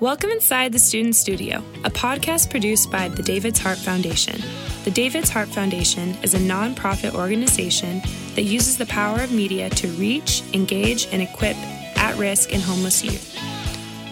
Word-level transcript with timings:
Welcome 0.00 0.30
inside 0.30 0.70
the 0.70 0.78
Student 0.78 1.16
Studio, 1.16 1.58
a 1.82 1.90
podcast 1.90 2.50
produced 2.50 2.88
by 2.88 3.08
the 3.08 3.20
David's 3.20 3.58
Harp 3.58 3.78
Foundation. 3.78 4.40
The 4.84 4.92
David's 4.92 5.28
Harp 5.28 5.48
Foundation 5.48 6.10
is 6.22 6.34
a 6.34 6.38
nonprofit 6.38 7.16
organization 7.16 8.00
that 8.36 8.42
uses 8.42 8.78
the 8.78 8.86
power 8.86 9.20
of 9.20 9.32
media 9.32 9.70
to 9.70 9.88
reach, 9.94 10.44
engage, 10.54 11.08
and 11.12 11.20
equip 11.20 11.56
at 11.98 12.16
risk 12.16 12.54
and 12.54 12.62
homeless 12.62 13.02
youth. 13.02 13.36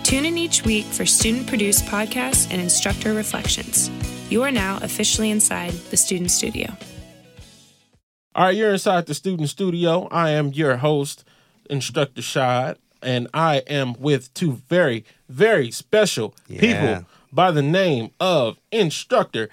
Tune 0.02 0.24
in 0.24 0.36
each 0.36 0.64
week 0.64 0.86
for 0.86 1.06
student 1.06 1.46
produced 1.46 1.84
podcasts 1.84 2.50
and 2.50 2.60
instructor 2.60 3.14
reflections. 3.14 3.88
You 4.28 4.42
are 4.42 4.50
now 4.50 4.80
officially 4.82 5.30
inside 5.30 5.70
the 5.70 5.96
Student 5.96 6.32
Studio. 6.32 6.76
All 8.34 8.46
right, 8.46 8.56
you're 8.56 8.72
inside 8.72 9.06
the 9.06 9.14
student 9.14 9.50
studio. 9.50 10.08
I 10.10 10.30
am 10.30 10.52
your 10.52 10.78
host, 10.78 11.22
Instructor 11.70 12.22
Shad, 12.22 12.76
and 13.06 13.28
I 13.32 13.58
am 13.68 13.94
with 13.98 14.32
two 14.34 14.60
very, 14.68 15.04
very 15.28 15.70
special 15.70 16.34
Yeah. 16.48 16.60
people 16.60 17.06
by 17.32 17.50
the 17.50 17.62
name 17.62 18.10
of 18.20 18.58
Instructor 18.72 19.48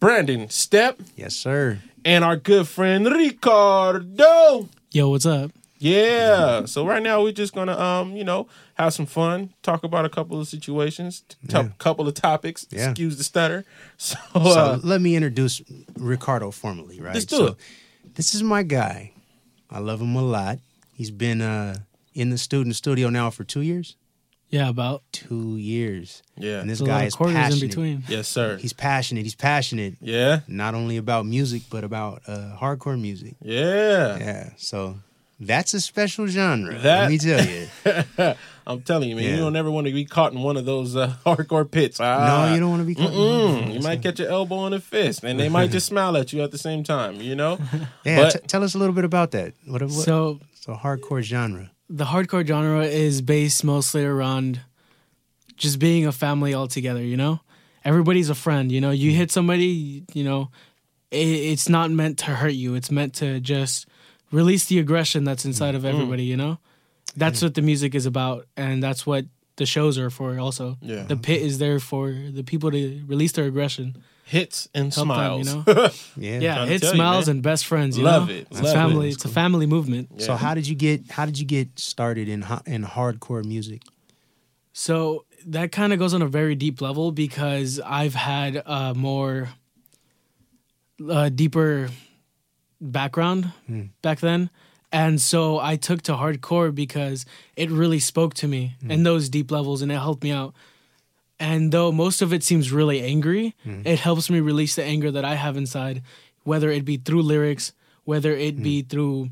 Brandon 0.00 0.48
Step 0.50 1.00
Yes, 1.16 1.34
sir. 1.34 1.78
and 2.04 2.24
our 2.24 2.36
good 2.36 2.68
friend 2.68 3.06
Ricardo. 3.06 4.68
Yo, 4.92 5.10
what's 5.10 5.26
up? 5.26 5.52
Yeah. 5.78 6.64
So 6.66 6.84
right 6.84 7.02
now 7.02 7.22
we're 7.22 7.32
just 7.32 7.54
gonna 7.54 7.78
um, 7.78 8.16
you 8.16 8.24
know, 8.24 8.48
have 8.74 8.92
some 8.94 9.06
fun, 9.06 9.52
talk 9.62 9.84
about 9.84 10.04
a 10.04 10.08
couple 10.08 10.40
of 10.40 10.48
situations, 10.48 11.22
t- 11.28 11.36
Yeah. 11.48 11.68
couple 11.78 12.06
of 12.08 12.14
topics. 12.14 12.66
Yeah. 12.70 12.90
Excuse 12.90 13.16
the 13.16 13.24
stutter. 13.24 13.64
So, 13.98 14.16
So 14.34 14.40
uh, 14.40 14.78
let 14.82 15.00
me 15.00 15.14
introduce 15.16 15.60
Ricardo 15.96 16.50
formally, 16.52 17.00
right? 17.00 17.14
Let's 17.14 17.26
do 17.26 17.36
so, 17.36 17.46
it. 17.46 17.54
This 18.14 18.34
is 18.34 18.42
my 18.42 18.62
guy. 18.64 19.12
I 19.70 19.78
love 19.80 20.00
him 20.00 20.14
a 20.16 20.22
lot. 20.22 20.58
He's 20.94 21.10
been 21.12 21.40
uh, 21.40 21.76
in 22.14 22.30
the 22.30 22.38
student 22.38 22.76
studio 22.76 23.08
now 23.10 23.30
for 23.30 23.44
two 23.44 23.60
years. 23.62 23.96
Yeah, 24.50 24.70
about 24.70 25.02
Two 25.12 25.58
years. 25.58 26.22
yeah. 26.38 26.60
And 26.60 26.70
this 26.70 26.78
There's 26.78 26.88
guy 26.88 27.04
is 27.04 27.14
quarters 27.14 27.36
passionate. 27.36 27.62
in 27.64 27.68
between. 27.68 28.04
Yes, 28.08 28.28
sir. 28.28 28.56
He's 28.56 28.72
passionate. 28.72 29.24
He's 29.24 29.34
passionate. 29.34 29.96
Yeah. 30.00 30.40
Not 30.48 30.74
only 30.74 30.96
about 30.96 31.26
music, 31.26 31.64
but 31.68 31.84
about 31.84 32.22
uh, 32.26 32.56
hardcore 32.58 32.98
music. 32.98 33.34
Yeah. 33.42 34.16
Yeah. 34.16 34.50
So 34.56 35.00
that's 35.38 35.74
a 35.74 35.82
special 35.82 36.26
genre. 36.28 36.78
That- 36.78 37.00
let 37.02 37.10
me 37.10 37.18
tell 37.18 37.44
you. 37.44 37.68
I'm 38.66 38.80
telling 38.82 39.10
you, 39.10 39.16
man, 39.16 39.24
you 39.30 39.36
don't 39.36 39.54
ever 39.56 39.70
want 39.70 39.86
to 39.86 39.92
be 39.92 40.04
caught 40.06 40.32
in 40.32 40.40
one 40.40 40.56
of 40.56 40.64
those 40.64 40.96
uh, 40.96 41.12
hardcore 41.26 41.70
pits. 41.70 42.00
Ah, 42.00 42.46
no, 42.46 42.54
you 42.54 42.60
don't 42.60 42.70
want 42.70 42.80
to 42.82 42.86
be. 42.86 42.94
Mm-mm. 42.94 43.74
You 43.74 43.80
might 43.80 44.02
catch 44.02 44.18
your 44.18 44.28
elbow 44.30 44.64
in 44.66 44.72
the 44.72 44.80
fist, 44.80 45.24
and 45.24 45.38
they 45.38 45.48
might 45.50 45.70
just 45.70 45.86
smile 45.92 46.16
at 46.16 46.32
you 46.32 46.42
at 46.42 46.52
the 46.52 46.58
same 46.58 46.84
time. 46.84 47.20
You 47.20 47.34
know. 47.34 47.58
Yeah. 48.04 48.16
But- 48.22 48.30
t- 48.32 48.38
tell 48.46 48.64
us 48.64 48.74
a 48.74 48.78
little 48.78 48.94
bit 48.94 49.04
about 49.04 49.32
that. 49.32 49.52
What? 49.66 49.82
what 49.82 49.90
So 49.90 50.40
so 50.54 50.72
hardcore 50.74 51.20
genre. 51.22 51.70
The 51.88 52.04
hardcore 52.04 52.46
genre 52.46 52.84
is 52.84 53.22
based 53.22 53.64
mostly 53.64 54.04
around 54.04 54.60
just 55.56 55.78
being 55.78 56.06
a 56.06 56.12
family 56.12 56.54
all 56.54 56.68
together. 56.68 57.02
You 57.02 57.16
know, 57.16 57.40
everybody's 57.84 58.30
a 58.30 58.34
friend. 58.34 58.70
You 58.70 58.80
know, 58.80 58.90
you 58.90 59.12
hit 59.12 59.30
somebody. 59.30 60.04
You 60.12 60.24
know, 60.24 60.50
it, 61.10 61.26
it's 61.26 61.68
not 61.68 61.90
meant 61.90 62.18
to 62.18 62.26
hurt 62.26 62.54
you. 62.54 62.74
It's 62.74 62.90
meant 62.90 63.14
to 63.16 63.40
just 63.40 63.86
release 64.30 64.66
the 64.66 64.78
aggression 64.78 65.24
that's 65.24 65.44
inside 65.44 65.74
of 65.74 65.82
mm. 65.82 65.92
everybody. 65.92 66.26
Mm. 66.26 66.30
You 66.30 66.36
know, 66.36 66.58
that's 67.16 67.42
what 67.42 67.54
the 67.54 67.62
music 67.62 67.94
is 67.94 68.06
about, 68.06 68.46
and 68.56 68.82
that's 68.82 69.06
what 69.06 69.24
the 69.56 69.66
shows 69.66 69.98
are 69.98 70.10
for. 70.10 70.38
Also, 70.38 70.78
Yeah. 70.80 71.02
the 71.02 71.16
pit 71.16 71.42
is 71.42 71.58
there 71.58 71.80
for 71.80 72.10
the 72.10 72.44
people 72.44 72.70
to 72.70 73.02
release 73.06 73.32
their 73.32 73.46
aggression. 73.46 73.96
Hits 74.28 74.68
and 74.74 74.92
Help 74.94 75.08
them, 75.08 75.44
smiles. 75.44 75.48
you 75.54 75.74
know? 75.74 75.88
Yeah. 76.16 76.38
Yeah, 76.40 76.54
trying 76.56 76.66
to 76.68 76.72
you, 76.86 76.92
smiles 76.92 77.26
man. 77.26 77.36
and 77.36 77.42
best 77.42 77.66
friends. 77.66 77.96
You 77.96 78.04
Love 78.04 78.28
know? 78.28 78.34
it. 78.34 78.46
It's 78.50 78.60
Love 78.62 78.74
family. 78.74 79.08
it. 79.08 79.14
It's 79.14 79.24
a 79.24 79.28
family 79.28 79.66
movement. 79.66 80.20
So 80.20 80.34
how 80.36 80.54
did 80.54 80.66
you 80.68 80.74
get 80.74 81.10
how 81.10 81.24
did 81.26 81.38
you 81.38 81.46
get 81.46 81.78
started 81.78 82.28
in 82.28 82.44
in 82.66 82.84
hardcore 82.84 83.44
music? 83.44 83.82
So 84.72 85.24
that 85.46 85.72
kind 85.72 85.92
of 85.92 85.98
goes 85.98 86.14
on 86.14 86.22
a 86.22 86.28
very 86.28 86.54
deep 86.54 86.80
level 86.80 87.10
because 87.10 87.80
I've 87.84 88.14
had 88.14 88.62
a 88.66 88.94
more 88.94 89.48
uh, 91.08 91.28
deeper 91.30 91.88
background 92.80 93.52
back 94.02 94.20
then. 94.20 94.50
And 94.90 95.20
so 95.20 95.58
I 95.58 95.76
took 95.76 96.02
to 96.02 96.12
hardcore 96.12 96.74
because 96.74 97.26
it 97.56 97.70
really 97.70 97.98
spoke 97.98 98.34
to 98.34 98.48
me 98.48 98.74
in 98.88 99.02
those 99.02 99.28
deep 99.28 99.50
levels 99.50 99.82
and 99.82 99.92
it 99.92 99.96
helped 99.96 100.22
me 100.22 100.30
out. 100.32 100.54
And 101.40 101.72
though 101.72 101.92
most 101.92 102.20
of 102.20 102.32
it 102.32 102.42
seems 102.42 102.72
really 102.72 103.00
angry, 103.00 103.54
hmm. 103.62 103.82
it 103.84 104.00
helps 104.00 104.28
me 104.28 104.40
release 104.40 104.74
the 104.74 104.84
anger 104.84 105.10
that 105.10 105.24
I 105.24 105.34
have 105.34 105.56
inside, 105.56 106.02
whether 106.42 106.70
it 106.70 106.84
be 106.84 106.96
through 106.96 107.22
lyrics, 107.22 107.72
whether 108.04 108.32
it 108.32 108.60
be 108.62 108.82
hmm. 108.82 108.88
through 108.88 109.30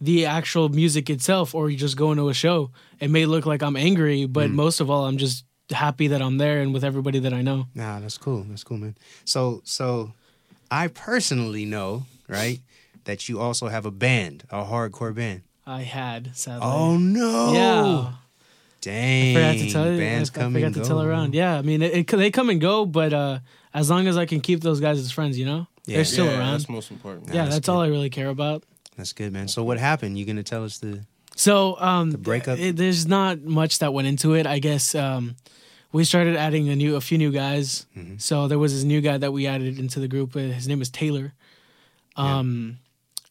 the 0.00 0.26
actual 0.26 0.68
music 0.68 1.10
itself, 1.10 1.54
or 1.54 1.68
you 1.68 1.76
just 1.76 1.96
go 1.96 2.12
into 2.12 2.28
a 2.28 2.34
show. 2.34 2.70
It 3.00 3.10
may 3.10 3.26
look 3.26 3.46
like 3.46 3.62
I'm 3.62 3.76
angry, 3.76 4.26
but 4.26 4.48
hmm. 4.48 4.56
most 4.56 4.80
of 4.80 4.88
all, 4.90 5.06
I'm 5.06 5.18
just 5.18 5.44
happy 5.70 6.08
that 6.08 6.22
I'm 6.22 6.38
there 6.38 6.60
and 6.60 6.72
with 6.72 6.84
everybody 6.84 7.18
that 7.20 7.32
I 7.32 7.42
know. 7.42 7.66
Nah, 7.74 8.00
that's 8.00 8.18
cool. 8.18 8.44
That's 8.48 8.64
cool, 8.64 8.78
man. 8.78 8.96
So 9.24 9.60
so 9.64 10.12
I 10.70 10.88
personally 10.88 11.64
know, 11.64 12.04
right, 12.28 12.60
that 13.04 13.28
you 13.28 13.40
also 13.40 13.68
have 13.68 13.84
a 13.84 13.90
band, 13.90 14.44
a 14.50 14.64
hardcore 14.64 15.14
band. 15.14 15.42
I 15.66 15.82
had, 15.82 16.36
sadly. 16.36 16.60
Oh 16.62 16.96
no. 16.96 17.52
yeah. 17.52 18.12
Dang. 18.80 19.36
I 19.36 19.40
forgot 19.54 19.64
to 19.64 19.72
tell 19.72 19.92
you. 19.92 19.98
Bands 19.98 20.30
I, 20.30 20.32
I 20.40 20.42
come 20.42 20.52
forgot 20.52 20.66
and 20.66 20.74
to 20.76 20.80
go. 20.82 20.86
tell 20.86 21.02
around. 21.02 21.34
Yeah, 21.34 21.58
I 21.58 21.62
mean, 21.62 21.82
it, 21.82 21.92
it, 21.94 22.06
they 22.16 22.30
come 22.30 22.48
and 22.50 22.60
go, 22.60 22.86
but 22.86 23.12
uh, 23.12 23.38
as 23.74 23.90
long 23.90 24.06
as 24.06 24.16
I 24.16 24.24
can 24.26 24.40
keep 24.40 24.60
those 24.60 24.80
guys 24.80 24.98
as 24.98 25.10
friends, 25.10 25.38
you 25.38 25.46
know, 25.46 25.66
Yeah. 25.86 25.96
they're 25.96 26.04
still 26.04 26.26
yeah, 26.26 26.38
around. 26.38 26.52
That's 26.52 26.68
most 26.68 26.90
important. 26.90 27.28
yeah, 27.28 27.44
that's 27.44 27.56
that's 27.56 27.68
all 27.68 27.80
I 27.80 27.88
really 27.88 28.10
care 28.10 28.28
about. 28.28 28.62
That's 28.96 29.12
good, 29.12 29.32
man. 29.32 29.48
So 29.48 29.62
what 29.64 29.78
happened? 29.78 30.18
You 30.18 30.24
gonna 30.26 30.42
tell 30.42 30.64
us 30.64 30.78
the 30.78 31.04
So 31.36 31.76
um, 31.80 32.10
The 32.12 32.18
breakup? 32.18 32.58
it- 32.58 32.76
there's 32.76 33.06
not 33.06 33.42
much 33.42 33.78
that 33.80 33.92
went 33.92 34.06
into 34.08 34.34
it. 34.34 34.46
I 34.46 34.58
guess 34.60 34.94
um, 34.94 35.34
we 35.92 36.04
started 36.04 36.36
adding 36.36 36.68
a 36.68 36.76
new, 36.76 36.96
a 36.96 37.00
few 37.00 37.16
new 37.18 37.30
guys. 37.32 37.86
Mm-hmm. 37.96 38.18
So 38.18 38.46
there 38.48 38.58
was 38.58 38.74
this 38.74 38.84
new 38.84 39.00
guy 39.00 39.18
that 39.18 39.32
we 39.32 39.46
added 39.46 39.78
into 39.78 39.98
the 40.00 40.08
group. 40.08 40.34
uh, 40.36 40.40
His 40.40 40.66
name 40.68 40.80
is 40.82 40.90
Taylor, 40.90 41.32
um, 42.16 42.78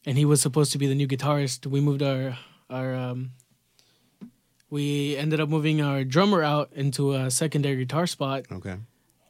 and 0.06 0.16
he 0.18 0.24
was 0.24 0.40
supposed 0.40 0.72
to 0.72 0.78
be 0.78 0.86
the 0.86 0.94
new 0.94 1.06
guitarist. 1.08 1.66
We 1.66 1.80
moved 1.80 2.02
our 2.02 2.36
our 2.70 2.94
um, 2.94 3.30
we 4.70 5.16
ended 5.16 5.40
up 5.40 5.48
moving 5.48 5.80
our 5.80 6.04
drummer 6.04 6.42
out 6.42 6.70
into 6.74 7.14
a 7.14 7.30
secondary 7.30 7.76
guitar 7.76 8.06
spot 8.06 8.44
Okay. 8.52 8.76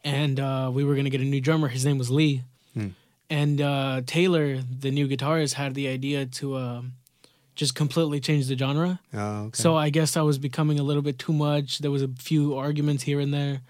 and 0.04 0.40
uh, 0.40 0.70
we 0.72 0.84
were 0.84 0.94
gonna 0.96 1.10
get 1.10 1.20
a 1.20 1.24
new 1.24 1.40
drummer. 1.40 1.68
His 1.68 1.84
name 1.84 1.98
was 1.98 2.10
Lee, 2.10 2.42
Hmm. 2.74 2.88
and 3.30 3.60
uh, 3.60 4.02
Taylor, 4.06 4.60
the 4.80 4.90
new 4.90 5.06
guitarist, 5.08 5.54
had 5.54 5.74
the 5.74 5.88
idea 5.88 6.26
to 6.26 6.56
um, 6.56 6.92
just 7.56 7.74
completely 7.74 8.20
change 8.20 8.46
the 8.48 8.56
genre. 8.56 9.00
Oh, 9.14 9.44
okay. 9.46 9.62
So 9.62 9.76
I 9.76 9.90
guess 9.90 10.16
I 10.16 10.22
was 10.22 10.38
becoming 10.38 10.78
a 10.78 10.82
little 10.82 11.02
bit 11.02 11.18
too 11.18 11.32
much. 11.32 11.78
There 11.80 11.90
was 11.90 12.02
a 12.02 12.08
few 12.18 12.56
arguments 12.56 13.02
here 13.04 13.20
and 13.20 13.32
there, 13.34 13.60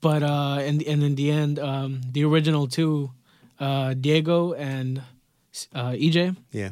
but 0.00 0.22
uh, 0.22 0.58
and 0.60 0.82
and 0.82 1.02
in 1.02 1.14
the 1.14 1.30
end, 1.30 1.58
um, 1.58 2.00
the 2.12 2.24
original 2.24 2.66
two, 2.66 3.10
uh, 3.60 3.94
Diego 3.94 4.52
and 4.54 5.02
uh, 5.74 5.92
EJ, 5.92 6.36
yeah. 6.52 6.70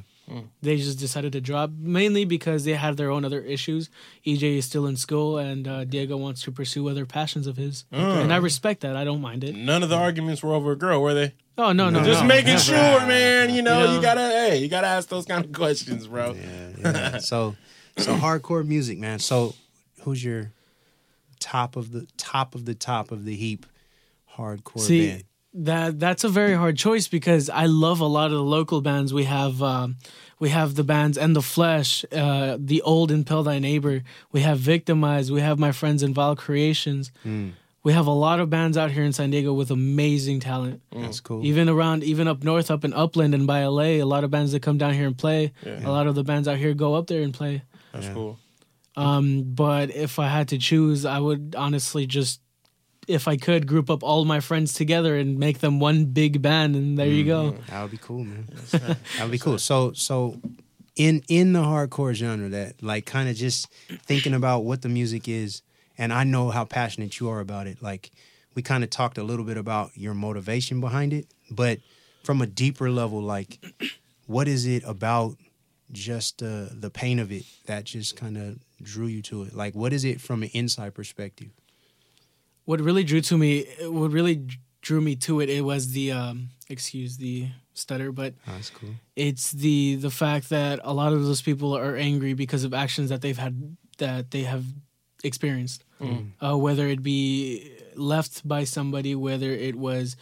They 0.62 0.76
just 0.76 0.98
decided 0.98 1.32
to 1.32 1.40
drop 1.40 1.70
mainly 1.76 2.24
because 2.24 2.64
they 2.64 2.72
had 2.74 2.96
their 2.96 3.10
own 3.10 3.24
other 3.24 3.40
issues. 3.40 3.90
EJ 4.26 4.56
is 4.58 4.64
still 4.64 4.86
in 4.86 4.96
school, 4.96 5.36
and 5.38 5.68
uh, 5.68 5.84
Diego 5.84 6.16
wants 6.16 6.42
to 6.42 6.52
pursue 6.52 6.88
other 6.88 7.04
passions 7.04 7.46
of 7.46 7.56
his, 7.56 7.84
and 7.90 8.32
I 8.32 8.36
respect 8.36 8.80
that. 8.80 8.96
I 8.96 9.04
don't 9.04 9.20
mind 9.20 9.44
it. 9.44 9.54
None 9.54 9.82
of 9.82 9.88
the 9.88 9.96
arguments 9.96 10.42
were 10.42 10.54
over 10.54 10.72
a 10.72 10.76
girl, 10.76 11.02
were 11.02 11.12
they? 11.14 11.34
Oh 11.58 11.72
no, 11.72 11.90
no, 11.90 12.02
Just 12.02 12.22
no, 12.22 12.26
making 12.28 12.46
never. 12.54 12.60
sure, 12.60 13.06
man. 13.06 13.54
You 13.54 13.60
know, 13.60 13.80
You 13.80 13.86
know? 13.88 13.94
you 13.96 14.02
gotta, 14.02 14.20
hey, 14.22 14.56
you 14.58 14.68
gotta 14.68 14.86
ask 14.86 15.08
those 15.10 15.26
kind 15.26 15.44
of 15.44 15.52
questions, 15.52 16.06
bro. 16.06 16.32
Yeah, 16.34 16.68
yeah. 16.78 17.18
so 17.18 17.56
so 17.98 18.14
hardcore 18.16 18.66
music, 18.66 18.98
man. 18.98 19.18
So 19.18 19.54
who's 20.00 20.24
your 20.24 20.50
top 21.40 21.76
of 21.76 21.92
the 21.92 22.06
top 22.16 22.54
of 22.54 22.64
the 22.64 22.74
top 22.74 23.10
of 23.10 23.26
the 23.26 23.36
heap 23.36 23.66
hardcore 24.38 24.80
See, 24.80 25.08
band? 25.10 25.24
That 25.54 25.98
that's 25.98 26.24
a 26.24 26.28
very 26.28 26.54
hard 26.54 26.76
choice 26.76 27.08
because 27.08 27.50
I 27.50 27.66
love 27.66 28.00
a 28.00 28.06
lot 28.06 28.26
of 28.26 28.32
the 28.32 28.42
local 28.42 28.80
bands. 28.80 29.12
We 29.12 29.24
have 29.24 29.62
um, 29.62 29.96
we 30.38 30.48
have 30.50 30.74
the 30.74 30.84
bands 30.84 31.18
and 31.18 31.36
the 31.36 31.42
Flesh, 31.42 32.04
uh, 32.12 32.56
the 32.58 32.82
old 32.82 33.10
Impel 33.10 33.42
Thy 33.42 33.58
Neighbor. 33.58 34.02
We 34.32 34.40
have 34.40 34.58
Victimized. 34.58 35.30
We 35.30 35.40
have 35.40 35.58
my 35.58 35.72
friends 35.72 36.02
in 36.02 36.14
Val 36.14 36.36
Creations. 36.36 37.12
Hmm. 37.22 37.50
We 37.84 37.92
have 37.92 38.06
a 38.06 38.12
lot 38.12 38.38
of 38.38 38.48
bands 38.48 38.76
out 38.78 38.92
here 38.92 39.02
in 39.02 39.12
San 39.12 39.30
Diego 39.30 39.52
with 39.52 39.72
amazing 39.72 40.38
talent. 40.38 40.82
That's 40.92 41.18
cool. 41.18 41.44
Even 41.44 41.68
around, 41.68 42.04
even 42.04 42.28
up 42.28 42.44
north, 42.44 42.70
up 42.70 42.84
in 42.84 42.92
Upland 42.92 43.34
and 43.34 43.44
by 43.44 43.64
LA, 43.64 43.82
a 44.00 44.04
lot 44.04 44.22
of 44.22 44.30
bands 44.30 44.52
that 44.52 44.62
come 44.62 44.78
down 44.78 44.94
here 44.94 45.06
and 45.08 45.18
play. 45.18 45.52
A 45.84 45.90
lot 45.90 46.06
of 46.06 46.14
the 46.14 46.22
bands 46.22 46.46
out 46.46 46.58
here 46.58 46.74
go 46.74 46.94
up 46.94 47.08
there 47.08 47.22
and 47.22 47.34
play. 47.34 47.62
That's 47.92 48.06
cool. 48.14 48.38
Um, 48.94 49.42
but 49.54 49.90
if 49.90 50.18
I 50.20 50.28
had 50.28 50.48
to 50.48 50.58
choose, 50.58 51.04
I 51.04 51.18
would 51.18 51.56
honestly 51.58 52.06
just, 52.06 52.40
if 53.08 53.26
I 53.28 53.36
could, 53.36 53.66
group 53.66 53.90
up 53.90 54.02
all 54.02 54.24
my 54.24 54.40
friends 54.40 54.74
together 54.74 55.16
and 55.16 55.38
make 55.38 55.58
them 55.58 55.80
one 55.80 56.06
big 56.06 56.40
band, 56.40 56.76
and 56.76 56.98
there 56.98 57.06
you 57.06 57.24
go. 57.24 57.56
That 57.68 57.82
would 57.82 57.90
be 57.90 57.98
cool, 57.98 58.24
man. 58.24 58.48
that 58.70 58.98
would 59.20 59.30
be 59.30 59.38
cool. 59.38 59.58
So 59.58 59.92
so 59.92 60.40
in 60.96 61.22
in 61.28 61.52
the 61.52 61.62
hardcore 61.62 62.12
genre 62.12 62.48
that 62.50 62.82
like 62.82 63.06
kind 63.06 63.28
of 63.28 63.36
just 63.36 63.68
thinking 64.04 64.34
about 64.34 64.64
what 64.64 64.82
the 64.82 64.88
music 64.88 65.28
is 65.28 65.62
and 65.98 66.12
I 66.12 66.24
know 66.24 66.50
how 66.50 66.64
passionate 66.64 67.18
you 67.20 67.28
are 67.28 67.40
about 67.40 67.66
it. 67.66 67.82
Like 67.82 68.10
we 68.54 68.62
kind 68.62 68.84
of 68.84 68.90
talked 68.90 69.18
a 69.18 69.22
little 69.22 69.44
bit 69.44 69.56
about 69.56 69.96
your 69.96 70.14
motivation 70.14 70.80
behind 70.80 71.12
it, 71.12 71.26
but 71.50 71.80
from 72.24 72.42
a 72.42 72.46
deeper 72.46 72.90
level 72.90 73.20
like 73.20 73.64
what 74.26 74.48
is 74.48 74.66
it 74.66 74.82
about 74.86 75.36
just 75.90 76.42
uh, 76.42 76.66
the 76.70 76.90
pain 76.90 77.18
of 77.18 77.30
it 77.32 77.44
that 77.66 77.84
just 77.84 78.16
kind 78.16 78.36
of 78.36 78.58
drew 78.82 79.06
you 79.06 79.22
to 79.22 79.42
it? 79.44 79.54
Like 79.54 79.74
what 79.74 79.92
is 79.92 80.04
it 80.04 80.20
from 80.20 80.42
an 80.42 80.50
inside 80.52 80.94
perspective? 80.94 81.48
What 82.64 82.80
really 82.80 83.04
drew 83.04 83.20
to 83.22 83.36
me, 83.38 83.66
what 83.82 84.10
really 84.12 84.46
drew 84.80 85.00
me 85.00 85.16
to 85.16 85.40
it, 85.40 85.48
it 85.48 85.64
was 85.64 85.92
the 85.92 86.12
um, 86.12 86.48
excuse 86.68 87.16
the 87.16 87.48
stutter, 87.74 88.12
but 88.12 88.34
Oh, 88.48 88.52
that's 88.52 88.70
cool. 88.70 88.94
it's 89.16 89.52
the 89.52 89.96
the 89.96 90.10
fact 90.10 90.48
that 90.50 90.80
a 90.84 90.92
lot 90.92 91.12
of 91.12 91.24
those 91.24 91.42
people 91.42 91.76
are 91.76 91.96
angry 91.96 92.34
because 92.34 92.64
of 92.64 92.72
actions 92.74 93.08
that 93.10 93.20
they've 93.22 93.38
had 93.38 93.76
that 93.98 94.30
they 94.30 94.42
have 94.42 94.64
experienced, 95.24 95.84
uh, 96.40 96.56
whether 96.58 96.88
it 96.88 97.02
be 97.02 97.72
left 97.94 98.46
by 98.46 98.64
somebody, 98.64 99.14
whether 99.14 99.50
it 99.52 99.76
was 99.76 100.16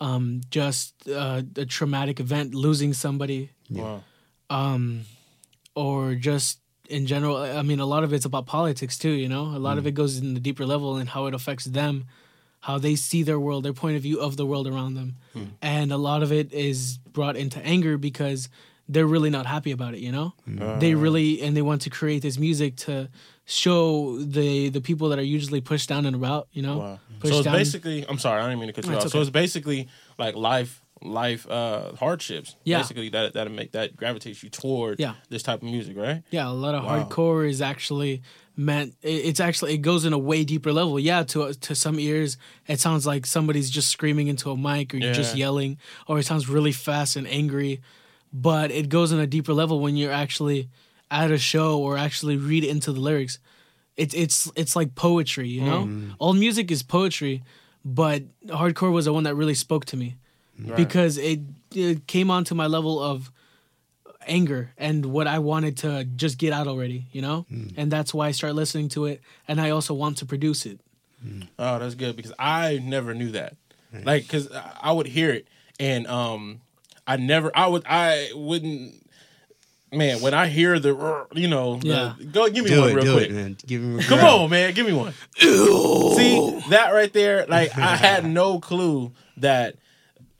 um, 0.00 0.40
just 0.50 0.94
uh, 1.08 1.42
a 1.56 1.64
traumatic 1.66 2.20
event, 2.20 2.54
losing 2.54 2.92
somebody, 2.94 3.50
Wow. 3.70 4.02
um, 4.50 5.02
or 5.74 6.14
just 6.14 6.60
in 6.88 7.06
general. 7.06 7.36
I 7.36 7.62
mean, 7.62 7.80
a 7.80 7.86
lot 7.86 8.04
of 8.04 8.12
it's 8.12 8.24
about 8.24 8.46
politics 8.46 8.98
too. 8.98 9.10
You 9.10 9.28
know, 9.28 9.44
a 9.44 9.58
lot 9.58 9.78
of 9.78 9.84
mm. 9.84 9.88
it 9.88 9.92
goes 9.92 10.18
in 10.18 10.34
the 10.34 10.40
deeper 10.40 10.66
level 10.66 10.96
and 10.96 11.08
how 11.08 11.26
it 11.26 11.34
affects 11.34 11.64
them, 11.64 12.04
how 12.60 12.78
they 12.78 12.96
see 12.96 13.22
their 13.22 13.38
world, 13.38 13.64
their 13.64 13.72
point 13.72 13.96
of 13.96 14.02
view 14.02 14.20
of 14.20 14.36
the 14.36 14.46
world 14.46 14.66
around 14.66 14.94
them, 14.94 15.16
hmm. 15.32 15.44
and 15.62 15.92
a 15.92 15.96
lot 15.96 16.22
of 16.22 16.32
it 16.32 16.52
is 16.52 16.98
brought 16.98 17.36
into 17.36 17.60
anger 17.64 17.96
because 17.96 18.48
they're 18.88 19.06
really 19.06 19.30
not 19.30 19.46
happy 19.46 19.72
about 19.72 19.94
it. 19.94 20.00
You 20.00 20.12
know, 20.12 20.34
hmm. 20.44 20.62
uh. 20.62 20.78
they 20.78 20.94
really 20.94 21.42
and 21.42 21.56
they 21.56 21.62
want 21.62 21.82
to 21.82 21.90
create 21.90 22.22
this 22.22 22.38
music 22.38 22.76
to 22.76 23.08
show 23.44 24.18
the 24.18 24.68
the 24.70 24.80
people 24.80 25.10
that 25.10 25.18
are 25.18 25.30
usually 25.36 25.60
pushed 25.60 25.88
down 25.88 26.06
and 26.06 26.16
about. 26.16 26.48
You 26.52 26.62
know, 26.62 26.78
Wow. 26.78 26.98
So 27.22 27.28
it's 27.36 27.44
down. 27.44 27.54
basically, 27.54 28.04
I'm 28.08 28.18
sorry, 28.18 28.40
I 28.40 28.48
didn't 28.48 28.60
mean 28.60 28.68
to 28.68 28.72
cut 28.72 28.84
you 28.84 28.96
off. 28.96 29.04
it's 29.04 29.12
So 29.12 29.20
it's 29.20 29.30
basically 29.30 29.88
like 30.18 30.34
life, 30.34 30.82
life 31.02 31.48
uh 31.48 31.94
hardships. 31.96 32.56
Yeah. 32.64 32.78
Basically, 32.78 33.08
that 33.10 33.34
that 33.34 33.50
make 33.50 33.72
that 33.72 33.96
gravitates 33.96 34.42
you 34.42 34.50
toward 34.50 34.98
Yeah. 34.98 35.14
this 35.28 35.42
type 35.42 35.62
of 35.62 35.68
music, 35.68 35.96
right? 35.96 36.22
Yeah, 36.30 36.48
a 36.48 36.52
lot 36.52 36.74
of 36.74 36.84
Wow. 36.84 37.04
hardcore 37.04 37.48
is 37.48 37.60
actually 37.60 38.22
meant. 38.56 38.94
It's 39.02 39.38
actually 39.40 39.74
it 39.74 39.78
goes 39.82 40.04
in 40.04 40.12
a 40.12 40.18
way 40.18 40.44
deeper 40.44 40.72
level. 40.72 40.98
Yeah, 40.98 41.22
to 41.24 41.52
to 41.52 41.74
some 41.74 42.00
ears, 42.00 42.38
it 42.66 42.80
sounds 42.80 43.06
like 43.06 43.26
somebody's 43.26 43.68
just 43.70 43.88
screaming 43.90 44.28
into 44.28 44.50
a 44.50 44.56
mic 44.56 44.94
or 44.94 44.98
just 45.00 45.34
Yeah. 45.36 45.44
yelling, 45.46 45.78
or 46.08 46.18
it 46.18 46.24
sounds 46.26 46.48
really 46.48 46.72
fast 46.72 47.16
and 47.16 47.26
angry. 47.28 47.80
But 48.32 48.70
it 48.70 48.88
goes 48.88 49.12
in 49.12 49.18
a 49.18 49.26
deeper 49.26 49.52
level 49.54 49.80
when 49.80 49.96
you're 49.96 50.12
actually 50.12 50.68
at 51.10 51.30
a 51.30 51.38
show 51.38 51.78
or 51.78 51.96
actually 51.98 52.36
read 52.36 52.64
into 52.64 52.92
the 52.92 53.00
lyrics. 53.00 53.38
It's 53.96 54.14
it's 54.14 54.50
it's 54.56 54.74
like 54.74 54.94
poetry, 54.94 55.48
you 55.48 55.62
know. 55.62 55.88
All 56.18 56.32
music 56.32 56.70
is 56.70 56.82
poetry, 56.82 57.42
but 57.84 58.22
hardcore 58.46 58.92
was 58.92 59.04
the 59.04 59.12
one 59.12 59.24
that 59.24 59.34
really 59.36 59.54
spoke 59.54 59.84
to 59.86 59.96
me 59.96 60.16
Right. 60.58 60.76
because 60.76 61.18
it, 61.18 61.40
it 61.74 62.06
came 62.06 62.30
onto 62.30 62.54
my 62.54 62.66
level 62.66 63.00
of 63.02 63.30
anger 64.26 64.72
and 64.78 65.06
what 65.06 65.26
I 65.26 65.38
wanted 65.38 65.76
to 65.78 66.04
just 66.04 66.38
get 66.38 66.52
out 66.52 66.66
already, 66.66 67.06
you 67.12 67.22
know? 67.22 67.42
Hmm. 67.48 67.68
And 67.76 67.92
that's 67.92 68.12
why 68.14 68.28
I 68.28 68.30
start 68.32 68.54
listening 68.54 68.88
to 68.90 69.04
it 69.06 69.20
and 69.46 69.60
I 69.60 69.70
also 69.70 69.94
want 69.94 70.16
to 70.18 70.26
produce 70.26 70.66
it. 70.66 70.80
Hmm. 71.22 71.42
Oh, 71.58 71.78
that's 71.78 71.94
good 71.94 72.16
because 72.16 72.32
I 72.38 72.80
never 72.82 73.14
knew 73.14 73.30
that. 73.32 73.54
Hmm. 73.92 74.02
Like, 74.04 74.22
because 74.22 74.48
I 74.80 74.92
would 74.92 75.06
hear 75.06 75.30
it, 75.30 75.46
and 75.78 76.06
um, 76.08 76.60
I 77.06 77.16
never, 77.18 77.50
I 77.54 77.66
would, 77.68 77.84
I 77.86 78.30
wouldn't. 78.34 79.02
Man, 79.92 80.20
when 80.20 80.34
I 80.34 80.48
hear 80.48 80.78
the, 80.80 81.26
you 81.32 81.46
know, 81.48 81.76
the, 81.76 81.86
Yeah. 81.86 82.14
go 82.32 82.50
give 82.50 82.64
me 82.64 82.70
Do 82.70 82.80
one 82.80 82.90
it, 82.90 82.94
real 82.96 83.04
do 83.04 83.12
quick. 83.12 83.30
it, 83.30 83.32
man. 83.32 83.56
Give 83.64 83.80
him 83.82 83.98
a 84.00 84.02
Come 84.02 84.18
growl. 84.18 84.40
on, 84.44 84.50
man, 84.50 84.74
give 84.74 84.84
me 84.86 84.92
one. 84.92 85.14
See 85.38 86.60
that 86.70 86.90
right 86.92 87.12
there? 87.12 87.46
Like 87.46 87.76
I 87.78 87.96
had 87.96 88.24
no 88.28 88.58
clue 88.58 89.12
that 89.38 89.76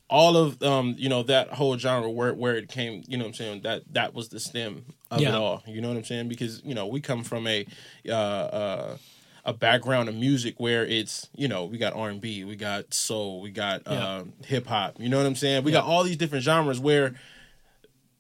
all 0.09 0.37
of 0.37 0.63
um, 0.63 0.95
you 0.99 1.09
know, 1.09 1.23
that 1.25 1.49
whole 1.51 1.77
genre 1.79 2.11
where 2.11 2.33
where 2.35 2.57
it 2.57 2.69
came, 2.69 3.03
you 3.09 3.17
know 3.17 3.25
what 3.25 3.29
I'm 3.31 3.35
saying, 3.35 3.63
that 3.63 3.83
that 3.93 4.15
was 4.15 4.29
the 4.29 4.39
stem 4.41 4.85
of 5.11 5.21
it 5.23 5.35
all. 5.35 5.63
You 5.67 5.81
know 5.81 5.89
what 5.89 5.97
I'm 5.97 6.05
saying? 6.05 6.29
Because, 6.29 6.63
you 6.65 6.75
know, 6.75 6.87
we 6.87 7.01
come 7.01 7.25
from 7.25 7.47
a 7.47 7.67
uh 8.09 8.13
uh 8.13 8.97
a 9.45 9.53
background 9.53 10.09
of 10.09 10.15
music 10.17 10.57
where 10.59 10.85
it's 10.85 11.29
you 11.37 11.47
know 11.49 11.65
we 11.67 11.79
got 11.79 11.95
R 11.95 12.09
and 12.11 12.21
B, 12.21 12.45
we 12.45 12.57
got 12.57 12.93
soul, 12.95 13.41
we 13.41 13.51
got 13.51 13.83
Yeah. 13.87 13.93
uh, 13.93 14.25
hip 14.45 14.67
hop. 14.67 14.97
You 15.01 15.09
know 15.09 15.19
what 15.19 15.27
I'm 15.27 15.37
saying? 15.37 15.63
We 15.65 15.73
got 15.73 15.85
all 15.85 16.03
these 16.05 16.17
different 16.17 16.45
genres 16.45 16.81
where 16.81 17.15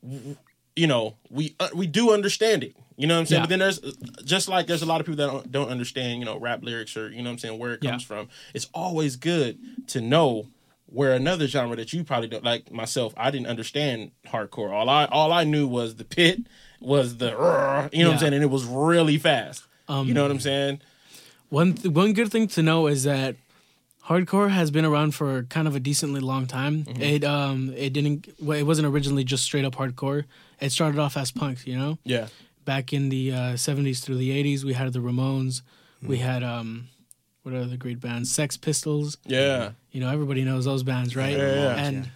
you 0.02 0.86
know 0.86 1.16
we 1.30 1.54
uh, 1.60 1.68
we 1.74 1.86
do 1.86 2.12
understand 2.12 2.62
it. 2.64 2.76
You 2.96 3.06
know 3.06 3.14
what 3.14 3.20
I'm 3.20 3.26
saying? 3.26 3.40
Yeah. 3.40 3.44
But 3.44 3.48
then 3.50 3.58
there's 3.58 3.78
just 4.24 4.48
like 4.48 4.66
there's 4.66 4.82
a 4.82 4.86
lot 4.86 5.00
of 5.00 5.06
people 5.06 5.16
that 5.24 5.30
don't, 5.32 5.52
don't 5.52 5.68
understand 5.68 6.18
you 6.20 6.24
know 6.24 6.38
rap 6.38 6.62
lyrics 6.62 6.96
or 6.96 7.10
you 7.10 7.18
know 7.18 7.24
what 7.24 7.32
I'm 7.32 7.38
saying 7.38 7.58
where 7.58 7.74
it 7.74 7.80
Yeah. 7.82 7.90
comes 7.90 8.02
from. 8.04 8.28
It's 8.54 8.68
always 8.72 9.16
good 9.16 9.58
to 9.88 10.00
know 10.00 10.48
where 10.86 11.12
another 11.12 11.46
genre 11.46 11.76
that 11.76 11.92
you 11.92 12.04
probably 12.04 12.28
don't 12.28 12.44
like 12.44 12.70
myself. 12.72 13.12
I 13.16 13.30
didn't 13.30 13.48
understand 13.48 14.12
hardcore. 14.26 14.70
All 14.72 14.88
I 14.88 15.04
all 15.06 15.32
I 15.32 15.44
knew 15.44 15.66
was 15.66 15.96
the 15.96 16.04
pit 16.04 16.40
was 16.80 17.18
the 17.18 17.26
you 17.92 18.04
know 18.04 18.10
what 18.10 18.14
I'm 18.14 18.18
saying, 18.18 18.34
and 18.34 18.42
it 18.42 18.50
was 18.50 18.64
really 18.64 19.18
fast. 19.18 19.64
Um, 19.88 20.08
you 20.08 20.14
know 20.14 20.22
what 20.22 20.30
I'm 20.30 20.40
saying? 20.40 20.80
One 21.48 21.74
th- 21.74 21.94
one 21.94 22.12
good 22.12 22.30
thing 22.30 22.48
to 22.48 22.62
know 22.62 22.86
is 22.86 23.04
that 23.04 23.36
hardcore 24.06 24.50
has 24.50 24.70
been 24.70 24.84
around 24.84 25.14
for 25.14 25.44
kind 25.44 25.66
of 25.68 25.74
a 25.74 25.80
decently 25.80 26.20
long 26.20 26.46
time. 26.46 26.84
It 27.00 27.24
um 27.24 27.72
it 27.76 27.92
didn't 27.92 28.28
well, 28.40 28.58
it 28.58 28.64
wasn't 28.64 28.86
originally 28.88 29.24
just 29.24 29.44
straight 29.44 29.64
up 29.64 29.74
hardcore. 29.76 30.24
It 30.60 30.70
started 30.70 30.98
off 30.98 31.16
as 31.16 31.30
punk, 31.30 31.66
you 31.66 31.76
know? 31.76 31.98
Yeah. 32.04 32.28
Back 32.64 32.92
in 32.92 33.10
the 33.10 33.30
uh, 33.32 33.36
70s 33.52 34.02
through 34.02 34.16
the 34.16 34.30
80s, 34.42 34.64
we 34.64 34.72
had 34.72 34.92
the 34.92 34.98
Ramones, 35.00 35.62
we 36.02 36.18
had 36.18 36.42
um 36.42 36.88
what 37.46 37.54
are 37.54 37.64
the 37.64 37.76
great 37.76 38.00
bands? 38.00 38.28
Sex 38.32 38.56
Pistols, 38.56 39.18
Yeah. 39.24 39.70
you 39.92 40.00
know 40.00 40.10
everybody 40.10 40.42
knows 40.42 40.64
those 40.64 40.82
bands 40.82 41.14
right 41.14 41.36
Yeah, 41.36 41.54
yeah, 41.54 41.62
yeah. 41.76 41.84
and 41.86 42.10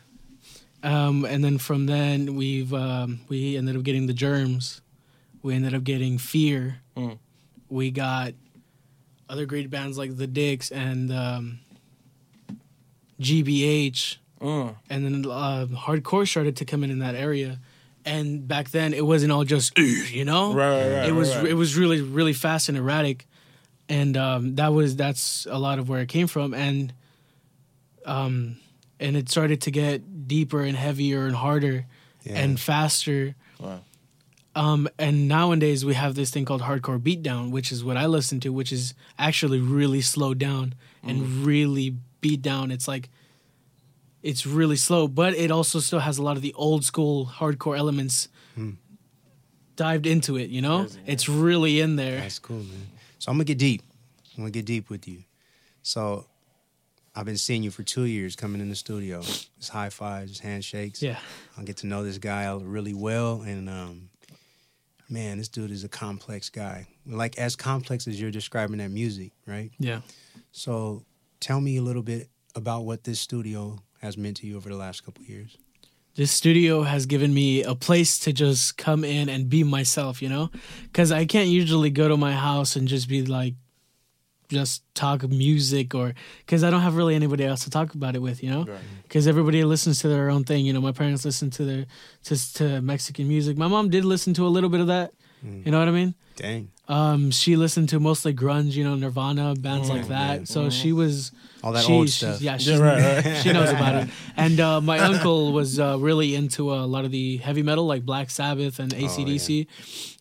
um 0.83 1.25
and 1.25 1.45
then 1.45 1.57
from 1.59 1.87
then 1.87 2.35
we've 2.35 2.75
um 2.75 3.21
we 3.29 3.57
ended 3.57 3.77
up 3.77 3.85
getting 3.85 4.07
the 4.09 4.13
germs 4.13 4.81
we 5.43 5.55
ended 5.55 5.73
up 5.73 5.85
getting 5.85 6.19
fear 6.19 6.79
Mm. 6.97 7.19
we 7.69 7.93
got 7.93 8.35
other 9.29 9.47
great 9.47 9.71
bands 9.71 9.97
like 9.97 10.17
the 10.17 10.27
dicks 10.27 10.73
and 10.73 11.13
um 11.13 11.61
gbh 13.21 14.17
Mm. 14.41 14.75
and 14.89 15.05
then 15.05 15.31
uh, 15.31 15.67
hardcore 15.67 16.27
started 16.27 16.57
to 16.57 16.65
come 16.65 16.83
in 16.83 16.91
in 16.91 17.01
that 17.01 17.15
area 17.15 17.59
and 18.07 18.49
back 18.49 18.71
then 18.71 18.95
it 18.95 19.05
wasn't 19.05 19.31
all 19.31 19.45
just 19.45 19.77
you 19.79 20.25
know 20.25 20.55
Right, 20.55 20.71
right, 20.81 20.93
right, 21.01 21.09
it 21.11 21.13
was 21.13 21.29
right, 21.29 21.37
right. 21.43 21.51
it 21.51 21.55
was 21.55 21.77
really 21.77 22.01
really 22.01 22.33
fast 22.33 22.69
and 22.71 22.79
erratic 22.79 23.27
and 23.91 24.17
um, 24.17 24.55
that 24.55 24.69
was 24.73 24.97
that's 24.97 25.47
a 25.51 25.59
lot 25.59 25.79
of 25.79 25.89
where 25.91 26.01
it 26.01 26.09
came 26.09 26.27
from 26.29 26.55
and 26.55 26.95
um 28.07 28.57
and 28.99 29.17
it 29.17 29.29
started 29.29 29.61
to 29.63 29.71
get 29.71 30.27
deeper 30.29 30.63
and 30.63 30.77
heavier 30.77 31.27
and 31.27 31.37
harder 31.37 31.85
Yeah. 32.23 32.39
and 32.43 32.59
faster 32.59 33.35
Wow. 33.59 33.81
um 34.55 34.89
and 34.99 35.29
nowadays 35.29 35.85
we 35.85 35.95
have 35.95 36.15
this 36.15 36.31
thing 36.31 36.45
called 36.47 36.63
hardcore 36.63 36.99
beatdown 36.99 37.51
which 37.51 37.71
is 37.73 37.85
what 37.85 37.97
i 37.99 38.07
listen 38.07 38.41
to 38.41 38.49
which 38.53 38.73
is 38.73 38.95
actually 39.19 39.61
really 39.61 40.01
slowed 40.01 40.39
down 40.39 40.75
and 41.03 41.45
really 41.47 41.97
beat 42.23 42.43
down 42.43 42.71
it's 42.71 42.89
like 42.89 43.09
it's 44.23 44.47
really 44.47 44.77
slow 44.77 45.09
but 45.09 45.35
it 45.35 45.51
also 45.51 45.79
still 45.81 46.01
has 46.01 46.17
a 46.19 46.23
lot 46.23 46.37
of 46.37 46.43
the 46.43 46.55
old 46.55 46.85
school 46.85 47.27
hardcore 47.39 47.77
elements 47.77 48.29
dived 49.77 50.07
into 50.07 50.37
it 50.37 50.51
you 50.51 50.61
know 50.63 50.81
Crazy, 50.81 50.99
yeah. 51.07 51.13
it's 51.13 51.29
really 51.29 51.81
in 51.81 51.97
there 51.97 52.21
That's 52.21 52.39
cool, 52.39 52.59
man. 52.59 52.87
So 53.21 53.31
I'm 53.31 53.37
gonna 53.37 53.45
get 53.45 53.59
deep. 53.59 53.83
I'm 54.37 54.43
gonna 54.45 54.51
get 54.51 54.65
deep 54.65 54.91
with 54.91 55.07
you. 55.07 55.25
So 55.83 56.27
I've 57.15 57.27
been 57.27 57.37
seeing 57.37 57.63
you 57.63 57.71
for 57.71 57.83
two 57.83 58.05
years 58.05 58.35
coming 58.35 58.61
in 58.61 58.71
the 58.71 58.75
studio. 58.75 59.19
It's 59.59 59.69
high 59.69 59.91
fives, 59.91 60.33
it's 60.33 60.41
handshakes. 60.41 61.03
yeah 61.03 61.19
I'll 61.57 61.65
get 61.65 61.77
to 61.79 61.87
know 61.87 62.03
this 62.03 62.19
guy 62.19 62.53
really 62.55 62.95
well, 62.95 63.43
and 63.43 63.69
um, 63.69 64.09
man, 65.09 65.39
this 65.39 65.49
dude 65.49 65.71
is 65.71 65.85
a 65.85 65.89
complex 65.89 66.49
guy. 66.49 66.87
Like 67.07 67.37
as 67.39 67.57
complex 67.57 68.09
as 68.09 68.21
you're 68.21 68.31
describing 68.31 68.79
that 68.79 68.91
music, 68.91 69.33
right? 69.47 69.71
yeah 69.79 70.01
So 70.53 71.05
tell 71.41 71.61
me 71.61 71.77
a 71.77 71.83
little 71.83 72.03
bit 72.03 72.31
about 72.55 72.85
what 72.87 73.05
this 73.05 73.21
studio 73.21 73.79
has 74.01 74.17
meant 74.17 74.39
to 74.39 74.47
you 74.47 74.57
over 74.57 74.71
the 74.71 74.77
last 74.77 75.05
couple 75.05 75.23
of 75.23 75.29
years. 75.29 75.59
This 76.21 76.31
studio 76.31 76.83
has 76.83 77.07
given 77.07 77.33
me 77.33 77.63
a 77.63 77.75
place 77.75 78.19
to 78.19 78.31
just 78.31 78.77
come 78.77 79.05
in 79.05 79.31
and 79.31 79.49
be 79.49 79.65
myself, 79.65 80.21
you 80.21 80.29
know? 80.29 80.51
Because 80.83 81.11
I 81.11 81.25
can't 81.25 81.49
usually 81.49 81.89
go 81.89 82.09
to 82.09 82.17
my 82.19 82.33
house 82.33 82.77
and 82.77 82.87
just 82.87 83.09
be 83.09 83.25
like, 83.25 83.55
just 84.51 84.83
talk 84.95 85.27
music 85.27 85.95
or 85.95 86.13
because 86.41 86.63
I 86.63 86.69
don't 86.69 86.83
have 86.83 86.97
really 86.97 87.15
anybody 87.15 87.47
else 87.47 87.65
to 87.65 87.71
talk 87.71 87.95
about 87.95 88.17
it 88.17 88.19
with, 88.19 88.43
you 88.43 88.51
know? 88.51 88.65
Right. 88.65 88.79
Because 89.05 89.27
everybody 89.27 89.65
listens 89.65 90.01
to 90.01 90.09
their 90.09 90.29
own 90.29 90.45
thing. 90.45 90.67
You 90.67 90.75
know, 90.75 90.83
my 90.83 90.93
parents 90.93 91.25
listen 91.25 91.49
to 91.53 91.65
their 91.65 91.87
to, 92.25 92.55
to 92.57 92.83
Mexican 92.83 93.27
music. 93.27 93.57
My 93.57 93.69
mom 93.69 93.89
did 93.89 94.05
listen 94.05 94.35
to 94.35 94.47
a 94.47 94.53
little 94.53 94.69
bit 94.69 94.81
of 94.81 94.89
that. 94.89 95.15
You 95.43 95.71
know 95.71 95.79
what 95.79 95.89
I 95.89 95.93
mean? 95.93 96.15
Dang, 96.37 96.71
Um, 96.89 97.31
she 97.31 97.57
listened 97.57 97.89
to 97.91 98.01
mostly 98.01 98.33
grunge, 98.35 98.73
you 98.73 98.83
know, 98.85 98.95
Nirvana, 98.95 99.55
bands 99.55 99.89
like 99.91 100.09
that. 100.09 100.39
yeah. 100.41 100.45
So 100.45 100.71
she 100.71 100.93
was 100.93 101.33
all 101.63 101.73
that 101.73 101.85
she- 101.85 101.93
old 101.93 102.09
stuff. 102.09 102.41
Yeah, 102.41 102.53
Yeah, 102.53 102.59
she's, 102.59 102.79
right, 102.79 103.25
right. 103.25 103.37
she 103.43 103.53
knows 103.53 103.71
about 103.71 103.95
it. 104.05 104.09
And 104.37 104.59
uh, 104.61 104.81
my 104.81 104.99
uncle 104.99 105.53
was 105.53 105.79
uh, 105.79 105.99
really 105.99 106.35
into 106.35 106.73
a 106.73 106.87
lot 106.87 107.05
of 107.05 107.11
the 107.11 107.37
heavy 107.39 107.63
metal, 107.63 107.87
like 107.87 108.05
Black 108.07 108.31
Sabbath 108.31 108.79
and 108.79 108.93
ACDC. 108.95 109.67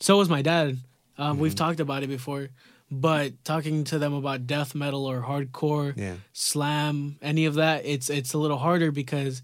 So 0.01 0.17
was 0.17 0.29
my 0.29 0.41
dad. 0.41 0.77
Um, 1.17 1.39
We've 1.39 1.55
talked 1.55 1.79
about 1.79 2.03
it 2.03 2.07
before, 2.07 2.49
but 2.91 3.43
talking 3.45 3.83
to 3.85 3.99
them 3.99 4.13
about 4.13 4.45
death 4.47 4.73
metal 4.75 5.05
or 5.05 5.21
hardcore, 5.21 5.95
Yeah. 5.97 6.15
slam, 6.33 7.17
any 7.21 7.45
of 7.45 7.55
that, 7.55 7.85
it's 7.85 8.09
it's 8.09 8.33
a 8.33 8.37
little 8.37 8.57
harder 8.57 8.91
because, 8.91 9.41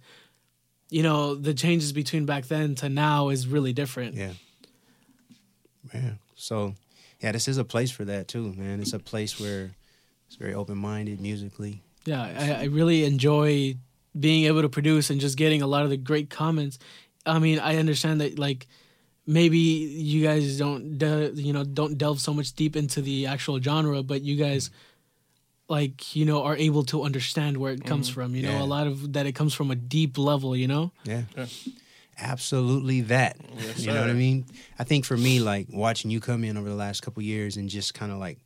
you 0.89 1.03
know, 1.03 1.35
the 1.35 1.53
changes 1.53 1.91
between 1.93 2.25
back 2.25 2.45
then 2.47 2.75
to 2.75 2.89
now 2.89 3.29
is 3.29 3.47
really 3.47 3.73
different. 3.73 4.15
Yeah. 4.15 4.31
Man. 5.93 6.19
So, 6.35 6.75
yeah, 7.21 7.31
this 7.31 7.47
is 7.47 7.57
a 7.57 7.63
place 7.63 7.91
for 7.91 8.05
that 8.05 8.27
too, 8.27 8.53
man. 8.53 8.79
It's 8.79 8.93
a 8.93 8.99
place 8.99 9.39
where 9.39 9.71
It's 10.27 10.35
very 10.35 10.53
open 10.53 10.77
minded 10.77 11.21
musically. 11.21 11.81
Yeah, 12.05 12.23
I, 12.23 12.61
I 12.61 12.63
really 12.65 13.03
enjoy 13.05 13.75
being 14.19 14.45
able 14.45 14.61
to 14.61 14.69
produce 14.69 15.09
and 15.09 15.19
just 15.19 15.37
getting 15.37 15.61
a 15.61 15.67
lot 15.67 15.83
of 15.83 15.89
the 15.89 15.97
great 15.97 16.29
comments. 16.29 16.79
I 17.25 17.39
mean, 17.39 17.59
I 17.59 17.77
understand 17.77 18.21
that 18.21 18.37
like 18.39 18.67
maybe 19.25 19.57
you 19.57 20.23
guys 20.23 20.57
don't 20.57 20.97
de- 20.97 21.31
you 21.33 21.53
know 21.53 21.63
don't 21.63 21.97
delve 21.97 22.19
so 22.19 22.33
much 22.33 22.53
deep 22.53 22.75
into 22.75 23.01
the 23.01 23.25
actual 23.27 23.59
genre, 23.59 24.03
but 24.03 24.21
you 24.21 24.35
guys 24.35 24.69
like 25.67 26.15
you 26.15 26.25
know 26.25 26.43
are 26.43 26.55
able 26.57 26.83
to 26.83 27.03
understand 27.03 27.57
where 27.57 27.73
it 27.73 27.83
comes 27.83 28.09
mm-hmm. 28.09 28.21
from. 28.21 28.35
You 28.35 28.43
know, 28.43 28.51
Yeah. 28.51 28.61
a 28.61 28.69
lot 28.69 28.87
of 28.87 29.13
that 29.13 29.25
it 29.25 29.33
comes 29.33 29.53
from 29.53 29.71
a 29.71 29.75
deep 29.75 30.17
level. 30.17 30.55
You 30.55 30.67
know. 30.67 30.91
Yeah. 31.03 31.23
Yeah. 31.35 31.47
Absolutely 32.17 33.01
that. 33.01 33.37
Yes, 33.57 33.79
you 33.79 33.91
know 33.91 34.01
what 34.01 34.09
I 34.09 34.13
mean? 34.13 34.45
I 34.79 34.83
think 34.83 35.05
for 35.05 35.17
me, 35.17 35.39
like 35.39 35.67
watching 35.71 36.11
you 36.11 36.19
come 36.19 36.43
in 36.43 36.57
over 36.57 36.69
the 36.69 36.75
last 36.75 37.01
couple 37.01 37.21
years 37.21 37.57
and 37.57 37.69
just 37.69 37.93
kind 37.93 38.11
of 38.11 38.17
like 38.19 38.39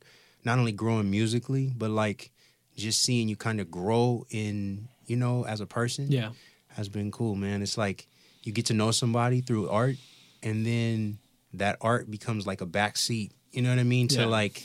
not 0.44 0.58
only 0.58 0.72
growing 0.72 1.10
musically, 1.10 1.72
but 1.76 1.90
like 1.90 2.30
just 2.76 3.02
seeing 3.02 3.28
you 3.28 3.36
kind 3.36 3.60
of 3.60 3.70
grow 3.70 4.26
in, 4.30 4.88
you 5.06 5.16
know, 5.16 5.44
as 5.46 5.60
a 5.60 5.66
person 5.66 6.10
Yeah. 6.10 6.30
has 6.68 6.88
been 6.88 7.10
cool, 7.10 7.34
man. 7.34 7.62
It's 7.62 7.76
like 7.78 8.06
you 8.42 8.52
get 8.52 8.66
to 8.66 8.74
know 8.74 8.90
somebody 8.90 9.40
through 9.40 9.68
art 9.68 9.96
and 10.42 10.64
then 10.66 11.18
that 11.54 11.76
art 11.80 12.10
becomes 12.10 12.46
like 12.46 12.60
a 12.60 12.66
backseat, 12.66 13.30
you 13.52 13.60
know 13.62 13.70
what 13.70 13.78
I 13.78 13.82
mean? 13.84 14.08
To 14.08 14.26
like 14.26 14.62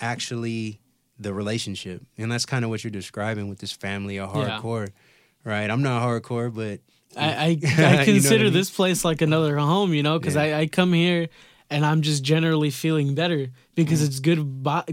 actually 0.00 0.80
the 1.18 1.32
relationship. 1.32 2.02
And 2.18 2.30
that's 2.30 2.44
kind 2.44 2.64
of 2.64 2.70
what 2.70 2.84
you're 2.84 2.90
describing 2.90 3.48
with 3.48 3.58
this 3.58 3.72
family 3.72 4.18
of 4.18 4.34
Yeah. 4.34 4.58
hardcore. 4.60 4.90
Right. 5.44 5.70
I'm 5.70 5.82
not 5.82 6.02
hardcore, 6.02 6.52
but 6.54 6.80
I 7.16 7.44
I, 7.44 7.46
You 7.60 7.76
know 7.76 7.88
I 8.00 8.04
consider 8.04 8.44
mean? 8.44 8.52
this 8.52 8.70
place 8.70 9.04
like 9.04 9.22
another 9.22 9.56
home, 9.58 9.94
you 9.94 10.02
know, 10.02 10.18
because 10.18 10.34
Yeah. 10.34 10.42
I, 10.42 10.60
I 10.60 10.66
come 10.66 10.92
here 10.92 11.28
and 11.70 11.84
I'm 11.84 12.02
just 12.02 12.22
generally 12.22 12.70
feeling 12.70 13.14
better 13.14 13.48
because 13.74 14.02
Mm. 14.02 14.06
it's 14.06 14.20
good 14.20 14.38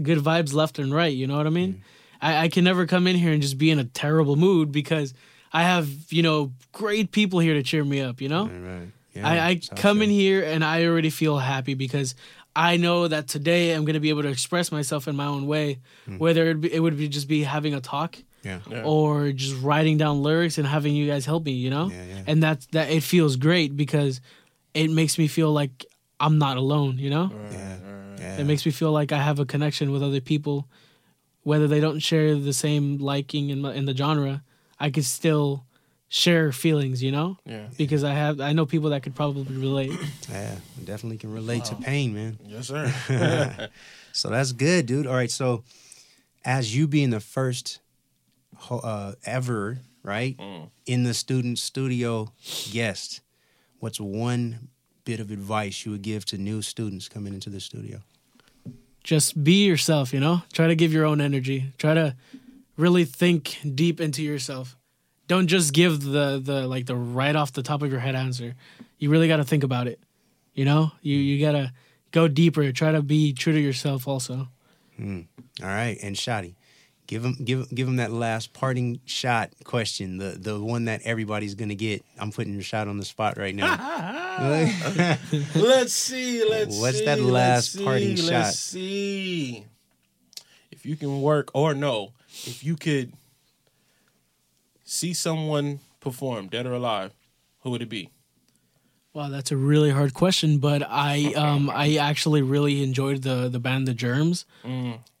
good 0.02 0.18
vibes 0.18 0.52
left 0.54 0.78
and 0.78 0.94
right. 0.94 1.12
You 1.14 1.26
know 1.26 1.36
what 1.36 1.46
I 1.46 1.50
mean? 1.50 1.74
Mm. 1.74 1.80
I, 2.20 2.36
I 2.44 2.48
can 2.48 2.64
never 2.64 2.86
come 2.86 3.06
in 3.06 3.16
here 3.16 3.32
and 3.32 3.42
just 3.42 3.58
be 3.58 3.70
in 3.70 3.78
a 3.78 3.84
terrible 3.84 4.36
mood 4.36 4.70
because 4.72 5.12
I 5.52 5.62
have 5.64 5.88
you 6.10 6.22
know 6.22 6.52
great 6.72 7.10
people 7.12 7.40
here 7.40 7.54
to 7.54 7.62
cheer 7.62 7.84
me 7.84 8.00
up. 8.00 8.20
You 8.20 8.28
know, 8.28 8.46
Right, 8.46 8.60
right. 8.80 8.88
Yeah, 9.14 9.28
I, 9.28 9.48
I 9.50 9.60
come 9.76 10.00
in 10.00 10.08
here 10.08 10.42
and 10.42 10.64
I 10.64 10.86
already 10.86 11.10
feel 11.10 11.36
happy 11.38 11.74
because 11.74 12.14
I 12.54 12.76
know 12.76 13.08
that 13.08 13.28
today 13.28 13.72
I'm 13.72 13.84
going 13.84 13.94
to 13.94 14.00
be 14.00 14.10
able 14.10 14.22
to 14.22 14.28
express 14.28 14.70
myself 14.70 15.08
in 15.08 15.16
my 15.16 15.26
own 15.26 15.46
way, 15.46 15.78
Mm. 16.08 16.18
whether 16.18 16.50
it, 16.50 16.60
be, 16.60 16.72
it 16.72 16.80
would 16.80 16.96
be 16.96 17.08
just 17.08 17.26
be 17.28 17.42
having 17.44 17.74
a 17.74 17.80
talk 17.80 18.16
Yeah. 18.44 18.58
Yeah. 18.70 18.82
or 18.84 19.32
just 19.32 19.60
writing 19.62 19.96
down 19.98 20.22
lyrics 20.22 20.58
and 20.58 20.66
having 20.66 20.94
you 20.94 21.06
guys 21.06 21.24
help 21.24 21.44
me, 21.44 21.52
you 21.52 21.70
know? 21.70 21.88
Yeah, 21.90 22.04
yeah. 22.04 22.22
And 22.26 22.42
that's 22.42 22.66
that 22.72 22.90
it 22.90 23.02
feels 23.02 23.36
great 23.36 23.76
because 23.76 24.20
it 24.74 24.90
makes 24.90 25.16
me 25.18 25.28
feel 25.28 25.50
like 25.52 25.86
I'm 26.20 26.38
not 26.38 26.56
alone, 26.58 26.98
you 26.98 27.08
know? 27.10 27.30
Yeah. 27.52 27.76
yeah. 28.18 28.38
It 28.40 28.44
makes 28.44 28.66
me 28.66 28.72
feel 28.72 28.92
like 28.92 29.12
I 29.12 29.18
have 29.22 29.38
a 29.38 29.46
connection 29.46 29.90
with 29.92 30.02
other 30.02 30.20
people 30.20 30.68
whether 31.44 31.66
they 31.66 31.80
don't 31.80 31.98
share 32.00 32.36
the 32.36 32.52
same 32.52 32.98
liking 32.98 33.50
in 33.50 33.64
in 33.64 33.84
the 33.86 33.96
genre. 33.96 34.42
I 34.78 34.90
could 34.90 35.04
still 35.04 35.64
share 36.14 36.52
feelings, 36.52 37.02
you 37.02 37.10
know? 37.10 37.38
Yeah. 37.46 37.68
Because 37.78 38.04
I 38.04 38.12
have 38.12 38.38
I 38.38 38.52
know 38.52 38.66
people 38.66 38.90
that 38.90 39.02
could 39.02 39.14
probably 39.14 39.56
relate. 39.56 39.92
Yeah, 40.30 40.56
definitely 40.84 41.16
can 41.16 41.32
relate 41.32 41.64
to 41.66 41.74
pain, 41.74 42.12
man. 42.14 42.38
Yes, 42.46 42.68
sir. 42.68 42.92
So 44.12 44.28
that's 44.28 44.52
good, 44.52 44.84
dude. 44.84 45.06
All 45.06 45.14
right, 45.14 45.30
so 45.30 45.64
as 46.44 46.76
you 46.76 46.86
being 46.86 47.08
the 47.08 47.20
first 47.20 47.80
uh, 48.70 49.14
ever, 49.24 49.78
right, 50.02 50.36
Mm. 50.36 50.68
in 50.84 51.04
the 51.04 51.14
student 51.14 51.58
studio 51.58 52.30
guest, 52.70 53.22
what's 53.80 53.98
one 53.98 54.68
bit 55.04 55.18
of 55.18 55.30
advice 55.30 55.86
you 55.86 55.92
would 55.92 56.02
give 56.02 56.26
to 56.26 56.36
new 56.36 56.60
students 56.60 57.08
coming 57.08 57.32
into 57.32 57.48
the 57.50 57.60
studio? 57.60 58.00
just 59.02 59.42
be 59.42 59.64
yourself, 59.66 60.12
you 60.12 60.20
know? 60.20 60.42
Try 60.52 60.68
to 60.68 60.76
give 60.76 60.92
your 60.92 61.04
own 61.06 61.20
energy. 61.20 61.72
Try 61.78 61.94
to 61.94 62.14
really 62.76 63.04
think 63.04 63.58
deep 63.74 63.98
into 64.00 64.22
yourself. 64.22 64.76
Don't 65.28 65.46
just 65.46 65.72
give 65.72 66.02
the 66.02 66.40
the 66.42 66.66
like 66.66 66.86
the 66.86 66.96
right 66.96 67.34
off 67.34 67.52
the 67.52 67.62
top 67.62 67.82
of 67.82 67.90
your 67.90 68.00
head 68.00 68.14
answer. 68.14 68.54
You 68.98 69.10
really 69.10 69.28
got 69.28 69.38
to 69.38 69.44
think 69.44 69.64
about 69.64 69.86
it. 69.86 69.98
You 70.54 70.64
know? 70.64 70.92
You 71.00 71.16
you 71.16 71.44
got 71.44 71.52
to 71.52 71.72
go 72.10 72.28
deeper. 72.28 72.70
Try 72.72 72.92
to 72.92 73.02
be 73.02 73.32
true 73.32 73.52
to 73.52 73.60
yourself 73.60 74.06
also. 74.06 74.48
Hmm. 74.96 75.20
All 75.62 75.68
right, 75.68 75.96
and 76.02 76.14
Shotty, 76.14 76.54
give 77.06 77.24
him 77.24 77.36
give 77.42 77.68
give 77.74 77.88
him 77.88 77.96
that 77.96 78.12
last 78.12 78.52
parting 78.52 79.00
shot 79.06 79.50
question, 79.64 80.18
the 80.18 80.36
the 80.38 80.60
one 80.62 80.84
that 80.84 81.00
everybody's 81.04 81.54
gonna 81.54 81.74
get. 81.74 82.04
I'm 82.18 82.30
putting 82.30 82.52
your 82.52 82.62
shot 82.62 82.88
on 82.88 82.98
the 82.98 83.04
spot 83.04 83.38
right 83.38 83.54
now. 83.54 83.76
let's 85.54 85.92
see. 85.92 86.44
Let's 86.48 86.78
What's 86.78 86.98
see, 86.98 87.04
that 87.06 87.20
let's 87.20 87.32
last 87.32 87.72
see, 87.72 87.84
parting 87.84 88.16
let's 88.16 88.28
shot? 88.28 88.54
see. 88.54 89.66
If 90.70 90.84
you 90.84 90.96
can 90.96 91.22
work, 91.22 91.50
or 91.54 91.74
no, 91.74 92.12
if 92.44 92.64
you 92.64 92.76
could 92.76 93.12
see 94.92 95.14
someone 95.14 95.80
perform, 96.00 96.48
dead 96.48 96.66
or 96.66 96.74
alive, 96.74 97.12
who 97.60 97.70
would 97.70 97.82
it 97.82 97.88
be? 97.88 98.10
Wow, 99.14 99.28
that's 99.28 99.50
a 99.50 99.56
really 99.56 99.90
hard 99.90 100.14
question, 100.14 100.58
but 100.58 100.82
I 100.88 101.34
um 101.34 101.68
I 101.70 101.96
actually 101.96 102.42
really 102.42 102.82
enjoyed 102.82 103.22
the 103.22 103.48
the 103.48 103.58
band 103.58 103.86
The 103.86 103.94
Germs, 103.94 104.46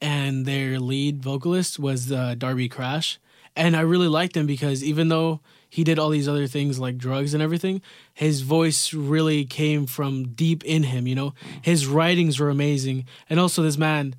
and 0.00 0.46
their 0.46 0.80
lead 0.80 1.22
vocalist 1.22 1.78
was 1.78 2.10
uh, 2.10 2.34
Darby 2.36 2.68
Crash, 2.68 3.18
and 3.54 3.76
I 3.76 3.80
really 3.80 4.08
liked 4.08 4.34
him 4.36 4.46
because 4.46 4.82
even 4.82 5.08
though 5.08 5.40
he 5.68 5.84
did 5.84 5.98
all 5.98 6.08
these 6.10 6.28
other 6.28 6.46
things 6.46 6.78
like 6.78 6.96
drugs 6.96 7.34
and 7.34 7.42
everything, 7.42 7.82
his 8.14 8.40
voice 8.42 8.94
really 8.94 9.44
came 9.44 9.86
from 9.86 10.28
deep 10.28 10.64
in 10.64 10.84
him. 10.84 11.06
You 11.06 11.14
know, 11.14 11.34
his 11.60 11.86
writings 11.86 12.40
were 12.40 12.48
amazing, 12.48 13.04
and 13.28 13.38
also 13.38 13.62
this 13.62 13.76
man, 13.76 14.14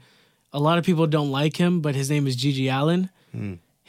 a 0.51 0.59
lot 0.59 0.77
of 0.77 0.85
people 0.85 1.07
don't 1.07 1.31
like 1.31 1.57
him, 1.57 1.81
but 1.81 1.95
his 1.95 2.09
name 2.11 2.27
is 2.27 2.37
GG 2.37 2.71
Allin 2.71 3.09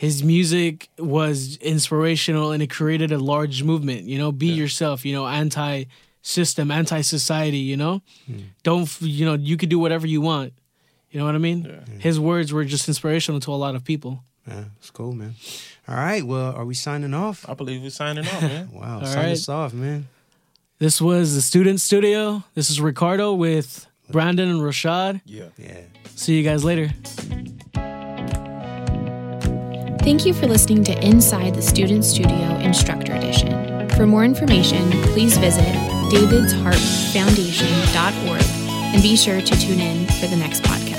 his 0.04 0.22
music 0.22 0.88
was 0.98 1.56
inspirational 1.56 2.52
and 2.52 2.62
it 2.62 2.70
created 2.70 3.10
a 3.12 3.18
large 3.18 3.62
movement 3.62 4.02
you 4.02 4.18
know 4.18 4.30
be 4.30 4.48
yourself 4.48 5.04
you 5.04 5.12
know 5.12 5.26
anti 5.26 5.84
system 6.22 6.70
anti 6.70 7.00
society 7.00 7.58
you 7.58 7.76
know 7.76 8.02
hmm. 8.26 8.38
don't 8.62 8.88
you 9.00 9.24
know 9.24 9.34
you 9.34 9.56
could 9.56 9.68
do 9.68 9.78
whatever 9.78 10.06
you 10.06 10.20
want 10.20 10.52
you 11.10 11.18
know 11.18 11.26
what 11.26 11.34
i 11.34 11.38
mean 11.38 11.60
his 11.98 12.18
words 12.18 12.52
were 12.52 12.64
just 12.64 12.88
inspirational 12.88 13.40
to 13.40 13.50
a 13.52 13.60
lot 13.66 13.74
of 13.74 13.84
people 13.84 14.22
yeah, 14.46 14.64
it's 14.76 14.90
cool, 14.90 15.14
man. 15.14 15.34
All 15.88 15.96
right, 15.96 16.22
well, 16.22 16.54
are 16.54 16.66
we 16.66 16.74
signing 16.74 17.14
off? 17.14 17.48
I 17.48 17.54
believe 17.54 17.80
we're 17.80 17.88
signing 17.88 18.26
off, 18.26 18.42
man. 18.42 18.68
Wow, 18.74 18.98
All 18.98 19.06
sign 19.06 19.24
right. 19.24 19.32
us 19.32 19.48
off, 19.48 19.72
man. 19.72 20.06
this 20.78 21.00
was 21.00 21.34
the 21.34 21.40
student 21.40 21.80
studio 21.80 22.42
this 22.54 22.68
is 22.68 22.80
ricardo 22.80 23.32
with 23.32 23.86
brandon 24.10 24.50
and 24.50 24.60
rashad 24.60 25.20
yeah. 25.24 25.48
Yeah. 25.56 25.80
see 26.14 26.36
you 26.36 26.42
guys 26.42 26.64
later 26.64 26.90
Thank 30.04 30.26
you 30.26 30.34
for 30.34 30.46
listening 30.46 30.84
to 30.84 30.92
Inside 31.02 31.54
the 31.54 31.62
Student 31.62 32.04
Studio 32.04 32.58
Instructor 32.58 33.14
Edition. 33.14 33.88
For 33.96 34.06
more 34.06 34.22
information, 34.22 34.90
please 35.14 35.38
visit 35.38 35.64
davidsharpfoundation.org 36.12 38.94
and 38.94 39.02
be 39.02 39.16
sure 39.16 39.40
to 39.40 39.58
tune 39.58 39.80
in 39.80 40.06
for 40.06 40.26
the 40.26 40.36
next 40.36 40.62
podcast. 40.64 40.93